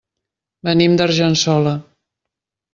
[0.69, 1.77] Venim d'Argençola.